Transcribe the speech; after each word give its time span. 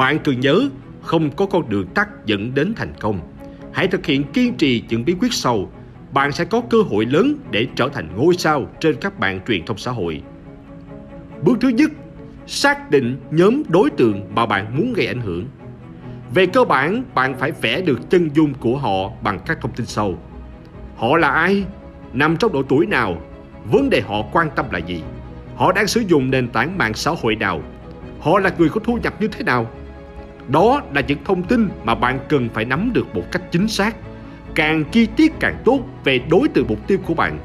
Bạn 0.00 0.18
cần 0.18 0.40
nhớ, 0.40 0.68
không 1.02 1.30
có 1.30 1.46
con 1.46 1.68
đường 1.68 1.86
tắt 1.86 2.08
dẫn 2.26 2.54
đến 2.54 2.74
thành 2.76 2.92
công. 3.00 3.20
Hãy 3.72 3.88
thực 3.88 4.06
hiện 4.06 4.24
kiên 4.32 4.54
trì 4.54 4.84
những 4.88 5.04
bí 5.04 5.14
quyết 5.20 5.32
sau, 5.32 5.72
bạn 6.12 6.32
sẽ 6.32 6.44
có 6.44 6.60
cơ 6.70 6.78
hội 6.82 7.06
lớn 7.06 7.34
để 7.50 7.66
trở 7.74 7.88
thành 7.88 8.08
ngôi 8.16 8.34
sao 8.34 8.66
trên 8.80 8.96
các 9.00 9.20
mạng 9.20 9.40
truyền 9.48 9.64
thông 9.66 9.78
xã 9.78 9.90
hội. 9.90 10.22
Bước 11.42 11.58
thứ 11.60 11.68
nhất, 11.68 11.90
xác 12.46 12.90
định 12.90 13.16
nhóm 13.30 13.62
đối 13.68 13.90
tượng 13.90 14.34
mà 14.34 14.46
bạn 14.46 14.76
muốn 14.76 14.92
gây 14.92 15.06
ảnh 15.06 15.20
hưởng. 15.20 15.46
Về 16.34 16.46
cơ 16.46 16.64
bản, 16.64 17.02
bạn 17.14 17.34
phải 17.38 17.52
vẽ 17.52 17.80
được 17.80 18.10
chân 18.10 18.28
dung 18.34 18.54
của 18.54 18.78
họ 18.78 19.10
bằng 19.22 19.40
các 19.46 19.58
thông 19.60 19.72
tin 19.72 19.86
sau. 19.86 20.14
Họ 20.96 21.16
là 21.16 21.30
ai? 21.30 21.64
Nằm 22.12 22.36
trong 22.36 22.52
độ 22.52 22.62
tuổi 22.62 22.86
nào? 22.86 23.22
Vấn 23.64 23.90
đề 23.90 24.00
họ 24.00 24.22
quan 24.32 24.48
tâm 24.56 24.66
là 24.70 24.78
gì? 24.78 25.02
Họ 25.56 25.72
đang 25.72 25.86
sử 25.86 26.00
dụng 26.00 26.30
nền 26.30 26.48
tảng 26.48 26.78
mạng 26.78 26.94
xã 26.94 27.10
hội 27.10 27.36
nào? 27.36 27.62
Họ 28.20 28.38
là 28.38 28.50
người 28.58 28.68
có 28.68 28.80
thu 28.84 28.98
nhập 29.02 29.20
như 29.20 29.28
thế 29.28 29.44
nào? 29.44 29.70
Đó 30.48 30.82
là 30.94 31.00
những 31.00 31.18
thông 31.24 31.42
tin 31.42 31.68
mà 31.84 31.94
bạn 31.94 32.18
cần 32.28 32.48
phải 32.54 32.64
nắm 32.64 32.90
được 32.94 33.14
một 33.14 33.24
cách 33.32 33.42
chính 33.50 33.68
xác, 33.68 33.96
càng 34.54 34.84
chi 34.92 35.06
tiết 35.16 35.32
càng 35.40 35.62
tốt 35.64 35.80
về 36.04 36.20
đối 36.30 36.48
tượng 36.48 36.66
mục 36.68 36.86
tiêu 36.86 36.98
của 37.06 37.14
bạn. 37.14 37.38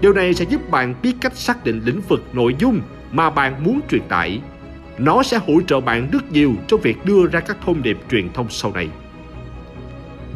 Điều 0.00 0.12
này 0.12 0.34
sẽ 0.34 0.44
giúp 0.44 0.70
bạn 0.70 0.94
biết 1.02 1.14
cách 1.20 1.36
xác 1.36 1.64
định 1.64 1.80
lĩnh 1.84 2.00
vực 2.00 2.24
nội 2.32 2.54
dung 2.58 2.80
mà 3.12 3.30
bạn 3.30 3.64
muốn 3.64 3.80
truyền 3.90 4.02
tải. 4.08 4.40
Nó 4.98 5.22
sẽ 5.22 5.38
hỗ 5.46 5.60
trợ 5.66 5.80
bạn 5.80 6.08
rất 6.12 6.32
nhiều 6.32 6.52
trong 6.68 6.80
việc 6.80 7.04
đưa 7.04 7.26
ra 7.26 7.40
các 7.40 7.56
thông 7.66 7.82
điệp 7.82 7.98
truyền 8.10 8.32
thông 8.32 8.46
sau 8.50 8.72
này. 8.72 8.88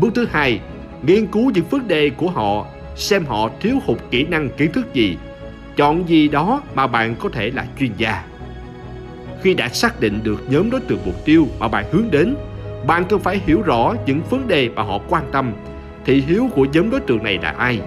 Bước 0.00 0.14
thứ 0.14 0.26
hai, 0.30 0.60
nghiên 1.02 1.26
cứu 1.26 1.50
những 1.50 1.64
vấn 1.70 1.88
đề 1.88 2.10
của 2.10 2.30
họ, 2.30 2.66
xem 2.96 3.24
họ 3.24 3.50
thiếu 3.60 3.78
hụt 3.86 3.98
kỹ 4.10 4.24
năng 4.24 4.48
kiến 4.48 4.72
thức 4.72 4.94
gì, 4.94 5.16
chọn 5.76 6.08
gì 6.08 6.28
đó 6.28 6.62
mà 6.74 6.86
bạn 6.86 7.14
có 7.18 7.28
thể 7.28 7.50
là 7.50 7.66
chuyên 7.78 7.92
gia 7.96 8.24
khi 9.42 9.54
đã 9.54 9.68
xác 9.68 10.00
định 10.00 10.20
được 10.22 10.42
nhóm 10.48 10.70
đối 10.70 10.80
tượng 10.80 11.00
mục 11.06 11.24
tiêu 11.24 11.46
mà 11.58 11.68
bạn 11.68 11.84
hướng 11.92 12.10
đến. 12.10 12.36
Bạn 12.86 13.04
cần 13.08 13.20
phải 13.20 13.40
hiểu 13.46 13.62
rõ 13.62 13.94
những 14.06 14.20
vấn 14.30 14.48
đề 14.48 14.68
mà 14.68 14.82
họ 14.82 14.98
quan 15.08 15.24
tâm. 15.32 15.52
Thị 16.04 16.24
hiếu 16.26 16.48
của 16.54 16.66
nhóm 16.72 16.90
đối 16.90 17.00
tượng 17.00 17.22
này 17.22 17.38
là 17.42 17.50
ai? 17.50 17.80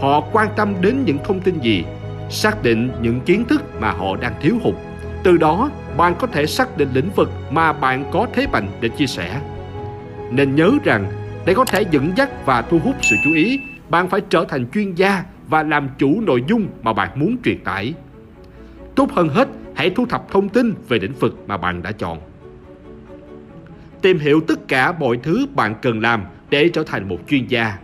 Họ 0.00 0.20
quan 0.32 0.48
tâm 0.56 0.74
đến 0.80 1.04
những 1.04 1.18
thông 1.24 1.40
tin 1.40 1.58
gì? 1.60 1.84
Xác 2.30 2.62
định 2.62 2.90
những 3.02 3.20
kiến 3.20 3.44
thức 3.48 3.80
mà 3.80 3.90
họ 3.92 4.16
đang 4.16 4.34
thiếu 4.40 4.56
hụt. 4.62 4.74
Từ 5.22 5.36
đó, 5.36 5.70
bạn 5.96 6.14
có 6.18 6.26
thể 6.26 6.46
xác 6.46 6.76
định 6.76 6.88
lĩnh 6.94 7.10
vực 7.16 7.30
mà 7.50 7.72
bạn 7.72 8.04
có 8.12 8.26
thế 8.32 8.46
mạnh 8.52 8.68
để 8.80 8.88
chia 8.88 9.06
sẻ. 9.06 9.40
Nên 10.30 10.54
nhớ 10.54 10.72
rằng, 10.84 11.06
để 11.46 11.54
có 11.54 11.64
thể 11.64 11.84
dẫn 11.90 12.12
dắt 12.16 12.46
và 12.46 12.62
thu 12.62 12.78
hút 12.78 12.94
sự 13.02 13.16
chú 13.24 13.34
ý, 13.34 13.60
bạn 13.88 14.08
phải 14.08 14.20
trở 14.28 14.44
thành 14.48 14.66
chuyên 14.74 14.94
gia 14.94 15.24
và 15.48 15.62
làm 15.62 15.88
chủ 15.98 16.20
nội 16.20 16.44
dung 16.48 16.66
mà 16.82 16.92
bạn 16.92 17.10
muốn 17.14 17.36
truyền 17.44 17.64
tải. 17.64 17.94
Tốt 18.94 19.12
hơn 19.12 19.28
hết 19.28 19.48
hãy 19.74 19.90
thu 19.90 20.06
thập 20.06 20.30
thông 20.30 20.48
tin 20.48 20.74
về 20.88 20.98
lĩnh 20.98 21.12
vực 21.12 21.38
mà 21.46 21.56
bạn 21.56 21.82
đã 21.82 21.92
chọn. 21.92 22.18
Tìm 24.02 24.18
hiểu 24.18 24.40
tất 24.40 24.68
cả 24.68 24.92
mọi 24.92 25.18
thứ 25.22 25.46
bạn 25.54 25.74
cần 25.82 26.00
làm 26.00 26.24
để 26.50 26.68
trở 26.68 26.82
thành 26.82 27.08
một 27.08 27.18
chuyên 27.28 27.46
gia. 27.46 27.78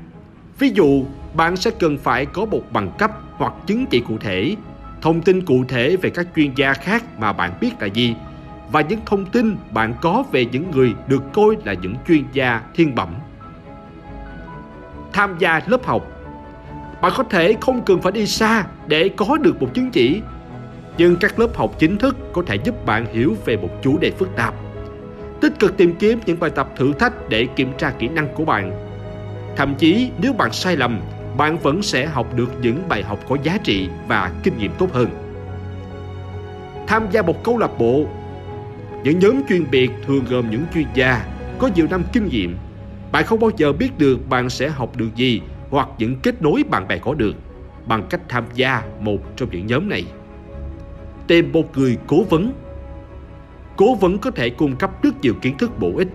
Ví 0.59 0.71
dụ, 0.75 1.05
bạn 1.35 1.57
sẽ 1.57 1.71
cần 1.71 1.99
phải 1.99 2.27
có 2.27 2.45
một 2.45 2.63
bằng 2.73 2.91
cấp 2.99 3.11
hoặc 3.33 3.53
chứng 3.67 3.87
chỉ 3.87 4.01
cụ 4.01 4.19
thể, 4.19 4.57
thông 5.03 5.23
tin 5.23 5.45
cụ 5.45 5.65
thể 5.69 5.97
về 5.97 6.11
các 6.11 6.27
chuyên 6.37 6.55
gia 6.55 6.73
khác 6.73 7.05
mà 7.19 7.33
bạn 7.33 7.53
biết 7.61 7.71
là 7.81 7.87
gì 7.87 8.15
và 8.73 8.81
những 8.81 9.01
thông 9.07 9.27
tin 9.27 9.57
bạn 9.71 9.95
có 10.01 10.25
về 10.33 10.45
những 10.45 10.71
người 10.71 10.95
được 11.07 11.23
coi 11.33 11.57
là 11.65 11.73
những 11.73 11.95
chuyên 12.09 12.25
gia 12.33 12.63
thiên 12.75 12.95
bẩm. 12.95 13.15
Tham 15.13 15.37
gia 15.39 15.61
lớp 15.67 15.85
học 15.85 16.07
Bạn 17.03 17.13
có 17.17 17.25
thể 17.25 17.57
không 17.61 17.83
cần 17.85 18.03
phải 18.03 18.13
đi 18.13 18.27
xa 18.27 18.67
để 18.87 19.11
có 19.17 19.37
được 19.41 19.63
một 19.63 19.75
chứng 19.75 19.91
chỉ 19.91 20.23
nhưng 20.99 21.17
các 21.17 21.39
lớp 21.39 21.57
học 21.57 21.75
chính 21.79 21.99
thức 21.99 22.17
có 22.33 22.43
thể 22.47 22.57
giúp 22.65 22.87
bạn 22.87 23.07
hiểu 23.13 23.37
về 23.45 23.57
một 23.57 23.69
chủ 23.83 23.99
đề 23.99 24.11
phức 24.11 24.37
tạp. 24.37 24.55
Tích 25.41 25.53
cực 25.59 25.77
tìm 25.77 25.95
kiếm 25.99 26.21
những 26.27 26.41
bài 26.41 26.51
tập 26.51 26.71
thử 26.77 26.93
thách 26.93 27.29
để 27.29 27.47
kiểm 27.57 27.73
tra 27.79 27.91
kỹ 27.91 28.09
năng 28.09 28.35
của 28.35 28.45
bạn. 28.45 28.73
Thậm 29.57 29.75
chí 29.79 30.11
nếu 30.23 30.33
bạn 30.33 30.53
sai 30.53 30.77
lầm, 30.77 31.01
bạn 31.37 31.59
vẫn 31.59 31.83
sẽ 31.83 32.07
học 32.07 32.35
được 32.37 32.49
những 32.63 32.89
bài 32.89 33.03
học 33.03 33.19
có 33.29 33.37
giá 33.43 33.59
trị 33.65 33.89
và 34.09 34.33
kinh 34.43 34.59
nghiệm 34.59 34.73
tốt 34.79 34.93
hơn. 34.93 35.09
Tham 36.87 37.07
gia 37.11 37.23
một 37.23 37.45
câu 37.45 37.59
lạc 37.59 37.79
bộ 37.79 38.07
Những 39.05 39.19
nhóm 39.19 39.43
chuyên 39.49 39.65
biệt 39.71 39.91
thường 40.07 40.25
gồm 40.31 40.51
những 40.51 40.65
chuyên 40.75 40.87
gia 40.95 41.27
có 41.59 41.71
nhiều 41.75 41.87
năm 41.91 42.03
kinh 42.13 42.29
nghiệm. 42.29 42.57
Bạn 43.13 43.25
không 43.25 43.41
bao 43.41 43.51
giờ 43.57 43.73
biết 43.73 43.99
được 43.99 44.29
bạn 44.29 44.51
sẽ 44.51 44.69
học 44.69 44.97
được 44.97 45.09
gì 45.15 45.41
hoặc 45.71 45.89
những 45.99 46.17
kết 46.23 46.43
nối 46.43 46.63
bạn 46.71 46.89
bè 46.89 46.99
có 46.99 47.15
được 47.15 47.35
bằng 47.87 48.07
cách 48.11 48.21
tham 48.29 48.45
gia 48.55 48.83
một 49.01 49.19
trong 49.37 49.49
những 49.53 49.67
nhóm 49.67 49.89
này 49.89 50.05
tìm 51.29 51.53
một 51.53 51.79
người 51.79 51.99
cố 52.07 52.23
vấn. 52.23 52.53
Cố 53.77 53.95
vấn 53.95 54.19
có 54.19 54.31
thể 54.31 54.51
cung 54.51 54.77
cấp 54.77 55.03
rất 55.03 55.21
nhiều 55.23 55.35
kiến 55.43 55.59
thức 55.59 55.79
bổ 55.79 55.93
ích 55.97 56.09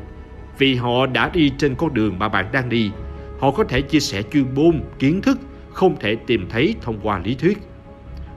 vì 0.57 0.75
họ 0.75 1.05
đã 1.05 1.29
đi 1.29 1.51
trên 1.57 1.75
con 1.75 1.93
đường 1.93 2.19
mà 2.19 2.29
bạn 2.29 2.45
đang 2.51 2.69
đi. 2.69 2.91
Họ 3.39 3.51
có 3.51 3.63
thể 3.63 3.81
chia 3.81 3.99
sẻ 3.99 4.21
chuyên 4.31 4.45
môn, 4.55 4.81
kiến 4.99 5.21
thức 5.21 5.39
không 5.73 5.95
thể 5.99 6.15
tìm 6.15 6.45
thấy 6.49 6.75
thông 6.81 6.99
qua 7.03 7.19
lý 7.19 7.35
thuyết. 7.35 7.57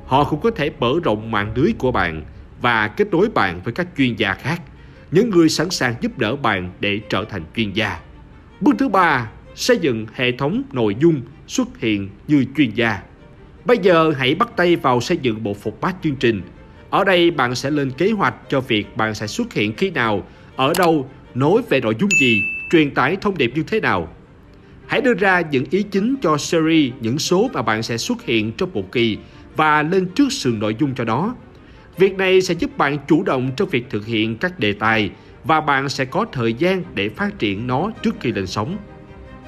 Họ 0.06 0.24
cũng 0.24 0.40
có 0.40 0.50
thể 0.50 0.70
mở 0.80 0.92
rộng 1.04 1.30
mạng 1.30 1.52
lưới 1.54 1.72
của 1.78 1.92
bạn 1.92 2.22
và 2.60 2.88
kết 2.88 3.08
nối 3.10 3.28
bạn 3.34 3.60
với 3.64 3.74
các 3.74 3.86
chuyên 3.96 4.16
gia 4.16 4.34
khác, 4.34 4.62
những 5.10 5.30
người 5.30 5.48
sẵn 5.48 5.70
sàng 5.70 5.94
giúp 6.00 6.18
đỡ 6.18 6.36
bạn 6.36 6.70
để 6.80 7.00
trở 7.08 7.24
thành 7.24 7.42
chuyên 7.56 7.72
gia. 7.72 8.00
Bước 8.60 8.74
thứ 8.78 8.88
ba, 8.88 9.30
xây 9.54 9.78
dựng 9.78 10.06
hệ 10.14 10.32
thống 10.32 10.62
nội 10.72 10.96
dung 11.00 11.20
xuất 11.46 11.78
hiện 11.78 12.08
như 12.28 12.44
chuyên 12.56 12.70
gia. 12.70 13.02
Bây 13.64 13.78
giờ 13.78 14.12
hãy 14.18 14.34
bắt 14.34 14.48
tay 14.56 14.76
vào 14.76 15.00
xây 15.00 15.18
dựng 15.22 15.42
bộ 15.42 15.54
phục 15.54 15.80
bát 15.80 15.96
chương 16.02 16.16
trình 16.16 16.42
ở 16.96 17.04
đây 17.04 17.30
bạn 17.30 17.54
sẽ 17.54 17.70
lên 17.70 17.90
kế 17.90 18.10
hoạch 18.10 18.34
cho 18.48 18.60
việc 18.60 18.96
bạn 18.96 19.14
sẽ 19.14 19.26
xuất 19.26 19.52
hiện 19.52 19.72
khi 19.76 19.90
nào, 19.90 20.26
ở 20.56 20.72
đâu, 20.78 21.10
nói 21.34 21.62
về 21.68 21.80
nội 21.80 21.96
dung 22.00 22.10
gì, 22.20 22.42
truyền 22.70 22.90
tải 22.90 23.16
thông 23.16 23.38
điệp 23.38 23.52
như 23.54 23.62
thế 23.62 23.80
nào. 23.80 24.08
Hãy 24.86 25.00
đưa 25.00 25.14
ra 25.14 25.40
những 25.50 25.64
ý 25.70 25.82
chính 25.82 26.14
cho 26.22 26.36
series 26.38 26.92
những 27.00 27.18
số 27.18 27.50
mà 27.52 27.62
bạn 27.62 27.82
sẽ 27.82 27.96
xuất 27.96 28.22
hiện 28.22 28.52
trong 28.52 28.70
một 28.72 28.92
kỳ 28.92 29.18
và 29.56 29.82
lên 29.82 30.08
trước 30.14 30.32
sườn 30.32 30.58
nội 30.58 30.76
dung 30.80 30.94
cho 30.94 31.04
đó. 31.04 31.34
Việc 31.98 32.16
này 32.16 32.40
sẽ 32.40 32.54
giúp 32.54 32.78
bạn 32.78 32.98
chủ 33.08 33.22
động 33.22 33.50
trong 33.56 33.68
việc 33.68 33.86
thực 33.90 34.06
hiện 34.06 34.36
các 34.36 34.58
đề 34.58 34.72
tài 34.72 35.10
và 35.44 35.60
bạn 35.60 35.88
sẽ 35.88 36.04
có 36.04 36.26
thời 36.32 36.54
gian 36.54 36.82
để 36.94 37.08
phát 37.08 37.38
triển 37.38 37.66
nó 37.66 37.90
trước 38.02 38.14
khi 38.20 38.32
lên 38.32 38.46
sóng. 38.46 38.76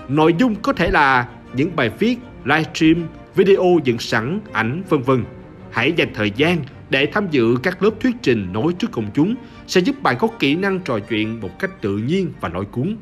Nội 0.09 0.35
dung 0.39 0.55
có 0.55 0.73
thể 0.73 0.91
là 0.91 1.29
những 1.55 1.77
bài 1.77 1.91
viết, 1.99 2.17
livestream, 2.45 3.09
video 3.35 3.79
dựng 3.85 3.99
sẵn, 3.99 4.41
ảnh 4.53 4.83
vân 4.89 5.03
vân. 5.03 5.25
Hãy 5.71 5.93
dành 5.93 6.09
thời 6.15 6.31
gian 6.37 6.59
để 6.91 7.07
tham 7.13 7.27
dự 7.31 7.57
các 7.63 7.83
lớp 7.83 7.91
thuyết 8.01 8.17
trình 8.23 8.53
nói 8.53 8.73
trước 8.79 8.91
công 8.93 9.11
chúng 9.15 9.35
sẽ 9.67 9.81
giúp 9.81 10.03
bạn 10.03 10.17
có 10.19 10.29
kỹ 10.39 10.55
năng 10.55 10.81
trò 10.81 10.99
chuyện 10.99 11.41
một 11.41 11.59
cách 11.59 11.71
tự 11.81 11.97
nhiên 11.97 12.33
và 12.41 12.49
nói 12.49 12.65
cuốn. 12.65 12.97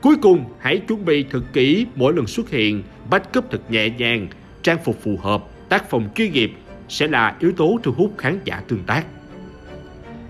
Cuối 0.00 0.16
cùng, 0.22 0.44
hãy 0.58 0.78
chuẩn 0.78 1.04
bị 1.04 1.24
thật 1.30 1.42
kỹ 1.52 1.86
mỗi 1.94 2.12
lần 2.14 2.26
xuất 2.26 2.50
hiện, 2.50 2.82
backup 3.10 3.50
thật 3.50 3.70
nhẹ 3.70 3.90
nhàng, 3.90 4.28
trang 4.62 4.78
phục 4.84 5.02
phù 5.02 5.18
hợp, 5.22 5.44
tác 5.68 5.90
phẩm 5.90 6.08
chuyên 6.14 6.32
nghiệp 6.32 6.52
sẽ 6.88 7.08
là 7.08 7.36
yếu 7.40 7.52
tố 7.52 7.78
thu 7.82 7.92
hút 7.92 8.14
khán 8.18 8.40
giả 8.44 8.62
tương 8.68 8.84
tác. 8.84 9.06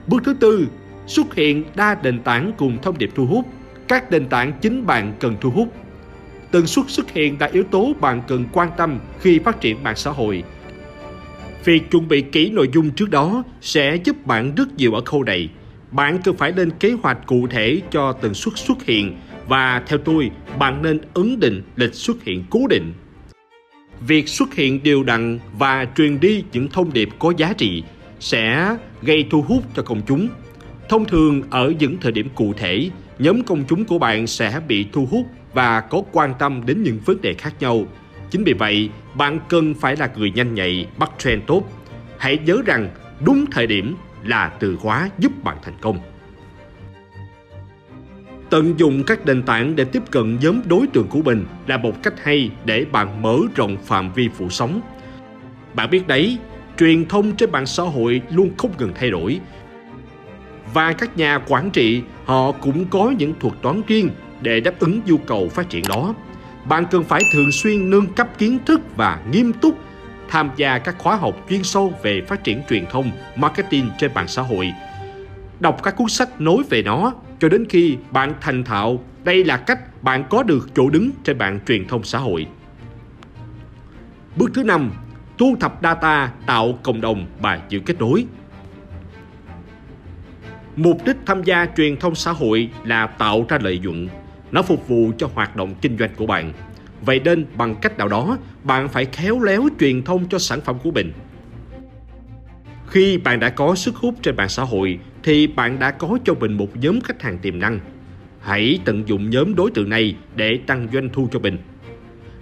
Bước 0.07 0.23
thứ 0.25 0.35
tư, 0.35 0.67
xuất 1.07 1.35
hiện 1.35 1.65
đa 1.77 1.97
nền 2.03 2.23
tảng 2.23 2.53
cùng 2.57 2.79
thông 2.83 2.99
điệp 2.99 3.11
thu 3.15 3.27
hút. 3.27 3.47
Các 3.89 4.11
nền 4.11 4.29
tảng 4.29 4.53
chính 4.61 4.87
bạn 4.87 5.13
cần 5.21 5.37
thu 5.41 5.51
hút. 5.51 5.75
Tần 6.51 6.67
suất 6.67 6.85
xuất 6.89 7.11
hiện 7.11 7.37
là 7.41 7.47
yếu 7.47 7.65
tố 7.65 7.93
bạn 8.01 8.23
cần 8.29 8.45
quan 8.53 8.71
tâm 8.77 8.99
khi 9.21 9.39
phát 9.39 9.61
triển 9.61 9.83
mạng 9.83 9.97
xã 9.97 10.11
hội 10.11 10.43
Việc 11.65 11.91
chuẩn 11.91 12.09
bị 12.09 12.23
kỹ 12.23 12.51
nội 12.51 12.69
dung 12.73 12.91
trước 12.91 13.11
đó 13.11 13.43
sẽ 13.61 13.97
giúp 14.05 14.27
bạn 14.27 14.55
rất 14.55 14.77
nhiều 14.77 14.95
ở 14.95 15.01
khâu 15.05 15.25
này. 15.25 15.49
Bạn 15.91 16.19
cần 16.25 16.37
phải 16.37 16.53
lên 16.53 16.71
kế 16.71 16.93
hoạch 16.93 17.27
cụ 17.27 17.47
thể 17.51 17.81
cho 17.91 18.13
tần 18.13 18.35
suất 18.35 18.59
xuất 18.59 18.85
hiện 18.85 19.17
và 19.49 19.83
theo 19.87 19.99
tôi, 19.99 20.31
bạn 20.59 20.83
nên 20.83 21.01
ấn 21.15 21.41
định 21.41 21.63
lịch 21.77 21.95
xuất 21.95 22.25
hiện 22.25 22.45
cố 22.51 22.67
định. 22.67 22.93
Việc 24.01 24.29
xuất 24.29 24.55
hiện 24.55 24.83
đều 24.83 25.03
đặn 25.03 25.39
và 25.59 25.87
truyền 25.97 26.21
đi 26.21 26.45
những 26.53 26.69
thông 26.69 26.93
điệp 26.93 27.09
có 27.19 27.33
giá 27.37 27.53
trị 27.53 27.83
sẽ 28.21 28.77
gây 29.03 29.27
thu 29.31 29.43
hút 29.43 29.65
cho 29.77 29.83
công 29.83 30.03
chúng. 30.07 30.29
Thông 30.89 31.05
thường 31.05 31.43
ở 31.51 31.73
những 31.79 31.97
thời 32.01 32.13
điểm 32.13 32.29
cụ 32.35 32.53
thể, 32.57 32.91
nhóm 33.19 33.43
công 33.43 33.65
chúng 33.69 33.85
của 33.85 33.99
bạn 33.99 34.27
sẽ 34.27 34.61
bị 34.69 34.87
thu 34.93 35.07
hút 35.11 35.27
và 35.55 35.81
có 35.81 36.03
quan 36.13 36.35
tâm 36.39 36.63
đến 36.67 36.83
những 36.83 36.99
vấn 37.05 37.21
đề 37.21 37.35
khác 37.35 37.55
nhau 37.61 37.87
Chính 38.31 38.45
vì 38.45 38.53
vậy, 38.53 38.91
bạn 39.15 39.41
cần 39.49 39.75
phải 39.75 39.97
là 39.97 40.11
người 40.17 40.31
nhanh 40.31 40.55
nhạy, 40.55 40.87
bắt 40.99 41.11
trend 41.19 41.43
tốt. 41.47 41.63
Hãy 42.19 42.39
nhớ 42.39 42.63
rằng 42.67 42.89
đúng 43.21 43.45
thời 43.51 43.67
điểm 43.67 43.97
là 44.25 44.49
từ 44.61 44.77
khóa 44.77 45.11
giúp 45.19 45.33
bạn 45.45 45.57
thành 45.63 45.75
công. 45.81 45.99
Tận 48.51 48.75
dụng 48.79 49.05
các 49.07 49.27
nền 49.27 49.43
tảng 49.43 49.77
để 49.77 49.85
tiếp 49.85 50.03
cận 50.11 50.39
nhóm 50.41 50.61
đối 50.69 50.87
tượng 50.87 51.07
của 51.07 51.23
mình 51.23 51.45
là 51.67 51.77
một 51.77 52.03
cách 52.03 52.15
hay 52.23 52.51
để 52.65 52.85
bạn 52.85 53.23
mở 53.23 53.39
rộng 53.55 53.77
phạm 53.85 54.13
vi 54.13 54.29
phủ 54.29 54.49
sóng. 54.51 54.81
Bạn 55.75 55.91
biết 55.91 56.07
đấy, 56.07 56.39
truyền 56.79 57.07
thông 57.07 57.37
trên 57.37 57.53
mạng 57.53 57.67
xã 57.67 57.83
hội 57.83 58.23
luôn 58.31 58.51
không 58.59 58.71
ngừng 58.79 58.93
thay 58.95 59.11
đổi. 59.11 59.41
Và 60.75 60.93
các 60.93 61.17
nhà 61.17 61.41
quản 61.49 61.71
trị 61.71 62.03
họ 62.25 62.53
cũng 62.53 62.85
có 62.85 63.15
những 63.19 63.35
thuật 63.41 63.55
toán 63.63 63.83
riêng 63.87 64.11
để 64.43 64.61
đáp 64.61 64.79
ứng 64.79 65.01
nhu 65.07 65.17
cầu 65.17 65.49
phát 65.49 65.71
triển 65.71 65.83
đó. 65.89 66.15
Bạn 66.65 66.85
cần 66.91 67.05
phải 67.05 67.23
thường 67.33 67.53
xuyên 67.53 67.91
nâng 67.91 68.07
cấp 68.07 68.39
kiến 68.39 68.59
thức 68.67 68.81
và 68.97 69.21
nghiêm 69.33 69.53
túc 69.53 69.79
tham 70.29 70.51
gia 70.57 70.79
các 70.79 70.99
khóa 70.99 71.17
học 71.17 71.47
chuyên 71.49 71.63
sâu 71.63 71.93
về 72.03 72.23
phát 72.29 72.45
triển 72.45 72.63
truyền 72.69 72.87
thông, 72.91 73.11
marketing 73.37 73.91
trên 73.99 74.15
mạng 74.15 74.29
xã 74.29 74.43
hội. 74.43 74.73
Đọc 75.61 75.83
các 75.83 75.97
cuốn 75.97 76.09
sách 76.09 76.41
nói 76.41 76.57
về 76.71 76.83
nó 76.83 77.13
cho 77.41 77.49
đến 77.49 77.67
khi 77.69 77.97
bạn 78.11 78.35
thành 78.41 78.65
thạo, 78.65 79.05
đây 79.25 79.45
là 79.45 79.57
cách 79.57 80.03
bạn 80.03 80.25
có 80.31 80.43
được 80.43 80.69
chỗ 80.75 80.91
đứng 80.91 81.11
trên 81.25 81.39
mạng 81.39 81.61
truyền 81.67 81.89
thông 81.89 82.05
xã 82.05 82.19
hội. 82.19 82.47
Bước 84.37 84.51
thứ 84.55 84.63
năm, 84.63 84.91
thu 85.39 85.57
thập 85.61 85.79
data 85.83 86.33
tạo 86.47 86.79
cộng 86.83 87.01
đồng 87.01 87.27
và 87.41 87.61
giữ 87.69 87.81
kết 87.87 87.99
nối. 87.99 88.27
Mục 90.77 91.05
đích 91.05 91.17
tham 91.27 91.43
gia 91.43 91.67
truyền 91.77 91.97
thông 91.97 92.15
xã 92.15 92.33
hội 92.33 92.71
là 92.85 93.07
tạo 93.07 93.47
ra 93.49 93.59
lợi 93.63 93.79
nhuận. 93.79 94.09
Nó 94.53 94.63
phục 94.63 94.89
vụ 94.89 95.13
cho 95.19 95.31
hoạt 95.35 95.57
động 95.57 95.75
kinh 95.81 95.99
doanh 95.99 96.11
của 96.17 96.27
bạn. 96.27 96.53
Vậy 97.01 97.21
nên 97.25 97.47
bằng 97.57 97.75
cách 97.75 97.99
nào 97.99 98.09
đó, 98.09 98.39
bạn 98.65 98.89
phải 98.89 99.05
khéo 99.05 99.41
léo 99.41 99.69
truyền 99.81 100.03
thông 100.03 100.29
cho 100.29 100.39
sản 100.39 100.61
phẩm 100.61 100.77
của 100.83 100.91
mình. 100.91 101.13
Khi 102.87 103.19
bạn 103.19 103.41
đã 103.41 103.49
có 103.49 103.75
sức 103.75 103.97
hút 103.97 104.15
trên 104.23 104.37
mạng 104.37 104.49
xã 104.49 104.63
hội 104.63 104.99
thì 105.23 105.47
bạn 105.47 105.79
đã 105.79 105.91
có 105.91 106.19
cho 106.25 106.35
mình 106.35 106.53
một 106.53 106.77
nhóm 106.77 107.01
khách 107.01 107.23
hàng 107.23 107.39
tiềm 107.39 107.59
năng. 107.59 107.81
Hãy 108.41 108.79
tận 108.85 109.09
dụng 109.09 109.31
nhóm 109.31 109.55
đối 109.55 109.71
tượng 109.71 109.89
này 109.89 110.17
để 110.37 110.59
tăng 110.67 110.89
doanh 110.93 111.09
thu 111.13 111.29
cho 111.33 111.39
mình. 111.39 111.59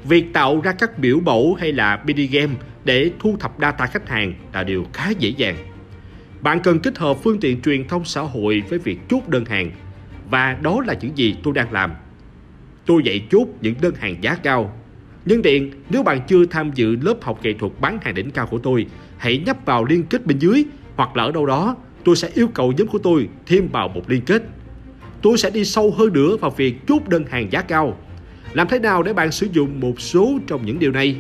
Việc 0.05 0.33
tạo 0.33 0.61
ra 0.61 0.73
các 0.73 0.99
biểu 0.99 1.21
mẫu 1.21 1.57
hay 1.61 1.73
là 1.73 2.03
mini 2.07 2.27
game 2.27 2.53
để 2.85 3.11
thu 3.19 3.37
thập 3.41 3.53
data 3.61 3.87
khách 3.87 4.09
hàng 4.09 4.35
là 4.53 4.65
điều 4.65 4.87
khá 4.93 5.11
dễ 5.11 5.29
dàng. 5.29 5.57
Bạn 6.41 6.61
cần 6.61 6.79
kết 6.79 6.99
hợp 6.99 7.17
phương 7.23 7.41
tiện 7.41 7.63
truyền 7.63 7.89
thông 7.89 8.05
xã 8.05 8.21
hội 8.21 8.63
với 8.69 8.79
việc 8.79 8.99
chốt 9.09 9.29
đơn 9.29 9.45
hàng 9.45 9.71
và 10.31 10.57
đó 10.63 10.83
là 10.87 10.95
những 11.01 11.19
gì 11.19 11.37
tôi 11.43 11.55
đang 11.55 11.73
làm. 11.73 11.93
Tôi 12.87 13.03
dạy 13.05 13.27
chốt 13.31 13.47
những 13.61 13.75
đơn 13.81 13.95
hàng 13.95 14.17
giá 14.23 14.35
cao. 14.35 14.77
Nhân 15.25 15.43
tiện, 15.43 15.71
nếu 15.91 16.03
bạn 16.03 16.21
chưa 16.29 16.47
tham 16.47 16.71
dự 16.75 16.97
lớp 16.97 17.15
học 17.23 17.41
nghệ 17.43 17.53
thuật 17.53 17.73
bán 17.81 17.99
hàng 18.03 18.15
đỉnh 18.15 18.31
cao 18.31 18.47
của 18.47 18.59
tôi, 18.59 18.87
hãy 19.19 19.43
nhấp 19.47 19.57
vào 19.65 19.85
liên 19.85 20.03
kết 20.03 20.27
bên 20.27 20.39
dưới 20.39 20.65
hoặc 20.97 21.17
là 21.17 21.25
ở 21.25 21.33
đâu 21.33 21.47
đó, 21.47 21.77
tôi 22.05 22.17
sẽ 22.17 22.29
yêu 22.35 22.49
cầu 22.49 22.73
nhóm 22.73 22.87
của 22.87 22.99
tôi 22.99 23.29
thêm 23.47 23.69
vào 23.69 23.89
một 23.89 24.11
liên 24.11 24.23
kết. 24.23 24.43
Tôi 25.23 25.39
sẽ 25.39 25.51
đi 25.51 25.65
sâu 25.65 25.91
hơn 25.91 26.13
nữa 26.13 26.37
vào 26.37 26.51
việc 26.51 26.87
chốt 26.89 27.09
đơn 27.09 27.25
hàng 27.31 27.53
giá 27.53 27.63
cao. 27.63 27.99
Làm 28.53 28.69
thế 28.69 28.79
nào 28.79 29.03
để 29.03 29.13
bạn 29.13 29.33
sử 29.33 29.47
dụng 29.53 29.81
một 29.81 30.01
số 30.01 30.39
trong 30.47 30.67
những 30.67 30.79
điều 30.79 30.93
này? 30.93 31.17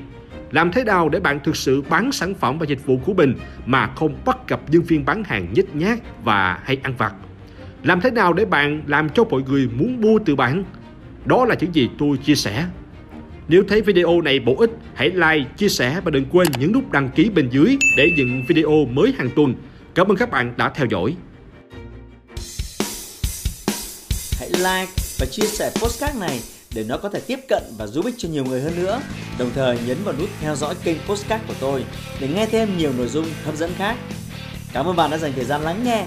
Làm 0.50 0.72
thế 0.72 0.84
nào 0.84 1.08
để 1.08 1.20
bạn 1.20 1.40
thực 1.44 1.56
sự 1.56 1.82
bán 1.82 2.12
sản 2.12 2.34
phẩm 2.34 2.58
và 2.58 2.66
dịch 2.68 2.86
vụ 2.86 2.96
của 3.04 3.14
mình 3.14 3.34
mà 3.66 3.86
không 3.86 4.16
bắt 4.24 4.48
gặp 4.48 4.60
nhân 4.68 4.82
viên 4.82 5.04
bán 5.04 5.24
hàng 5.24 5.46
nhếch 5.54 5.76
nhác 5.76 6.24
và 6.24 6.60
hay 6.64 6.78
ăn 6.82 6.94
vặt? 6.98 7.14
Làm 7.82 8.00
thế 8.00 8.10
nào 8.10 8.32
để 8.32 8.44
bạn 8.44 8.82
làm 8.86 9.08
cho 9.08 9.24
mọi 9.24 9.42
người 9.42 9.68
muốn 9.78 10.00
mua 10.00 10.18
từ 10.26 10.36
bạn? 10.36 10.64
Đó 11.24 11.44
là 11.44 11.54
những 11.60 11.74
gì 11.74 11.88
tôi 11.98 12.16
chia 12.16 12.34
sẻ. 12.34 12.64
Nếu 13.48 13.64
thấy 13.68 13.80
video 13.82 14.20
này 14.20 14.40
bổ 14.40 14.56
ích, 14.58 14.70
hãy 14.94 15.10
like, 15.10 15.50
chia 15.56 15.68
sẻ 15.68 16.00
và 16.04 16.10
đừng 16.10 16.24
quên 16.24 16.48
nhấn 16.58 16.72
nút 16.72 16.90
đăng 16.90 17.10
ký 17.10 17.30
bên 17.30 17.48
dưới 17.50 17.76
để 17.96 18.10
nhận 18.16 18.42
video 18.48 18.84
mới 18.90 19.14
hàng 19.18 19.30
tuần. 19.36 19.54
Cảm 19.94 20.08
ơn 20.08 20.16
các 20.16 20.30
bạn 20.30 20.54
đã 20.56 20.68
theo 20.68 20.86
dõi. 20.90 21.16
Hãy 24.38 24.50
like 24.50 24.92
và 25.18 25.26
chia 25.30 25.46
sẻ 25.46 25.70
postcard 25.82 26.20
này 26.20 26.40
để 26.74 26.84
nó 26.88 26.98
có 26.98 27.08
thể 27.08 27.20
tiếp 27.26 27.38
cận 27.48 27.62
và 27.78 27.86
giúp 27.86 28.04
ích 28.04 28.14
cho 28.18 28.28
nhiều 28.28 28.44
người 28.44 28.60
hơn 28.60 28.72
nữa. 28.76 29.00
Đồng 29.38 29.50
thời 29.54 29.78
nhấn 29.86 29.96
vào 30.04 30.14
nút 30.18 30.28
theo 30.40 30.56
dõi 30.56 30.74
kênh 30.84 30.96
postcard 31.06 31.44
của 31.48 31.54
tôi 31.60 31.84
để 32.20 32.28
nghe 32.28 32.46
thêm 32.46 32.78
nhiều 32.78 32.92
nội 32.98 33.08
dung 33.08 33.26
hấp 33.44 33.56
dẫn 33.56 33.70
khác. 33.78 33.96
Cảm 34.72 34.86
ơn 34.86 34.96
bạn 34.96 35.10
đã 35.10 35.18
dành 35.18 35.32
thời 35.36 35.44
gian 35.44 35.60
lắng 35.60 35.80
nghe. 35.84 36.06